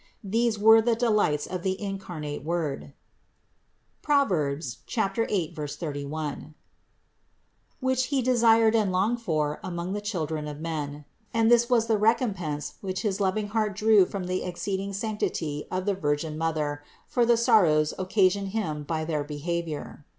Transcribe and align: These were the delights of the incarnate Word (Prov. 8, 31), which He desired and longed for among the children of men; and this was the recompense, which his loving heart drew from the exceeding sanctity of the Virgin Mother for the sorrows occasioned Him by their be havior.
These 0.23 0.57
were 0.57 0.81
the 0.81 0.95
delights 0.95 1.45
of 1.45 1.61
the 1.61 1.79
incarnate 1.79 2.43
Word 2.43 2.93
(Prov. 4.01 4.31
8, 4.97 5.55
31), 5.55 6.55
which 7.79 8.05
He 8.05 8.23
desired 8.23 8.73
and 8.75 8.91
longed 8.91 9.21
for 9.21 9.59
among 9.63 9.93
the 9.93 10.01
children 10.01 10.47
of 10.47 10.59
men; 10.59 11.05
and 11.35 11.51
this 11.51 11.69
was 11.69 11.85
the 11.85 11.99
recompense, 11.99 12.77
which 12.81 13.03
his 13.03 13.21
loving 13.21 13.49
heart 13.49 13.75
drew 13.75 14.07
from 14.07 14.23
the 14.23 14.41
exceeding 14.41 14.91
sanctity 14.91 15.67
of 15.69 15.85
the 15.85 15.93
Virgin 15.93 16.35
Mother 16.35 16.81
for 17.05 17.23
the 17.23 17.37
sorrows 17.37 17.93
occasioned 17.99 18.47
Him 18.57 18.81
by 18.81 19.05
their 19.05 19.23
be 19.23 19.39
havior. 19.43 19.99